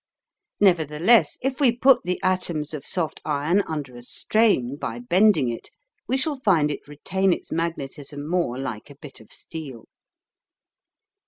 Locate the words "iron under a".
3.23-4.01